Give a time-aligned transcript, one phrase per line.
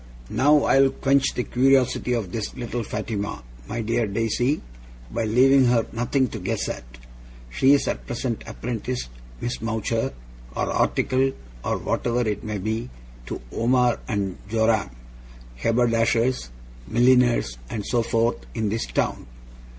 [0.31, 4.59] Now I'll quench the curiosity of this little Fatima, my dear Daisy,
[5.11, 6.83] by leaving her nothing to guess at.
[7.51, 9.09] She is at present apprenticed,
[9.41, 10.11] Miss Mowcher,
[10.55, 12.89] or articled, or whatever it may be,
[13.27, 14.89] to Omer and Joram,
[15.57, 16.49] Haberdashers,
[16.87, 19.27] Milliners, and so forth, in this town.